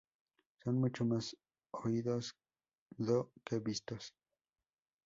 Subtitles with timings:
[0.63, 1.25] Son mucho más
[1.83, 2.35] oídos
[3.07, 4.15] do que vistos.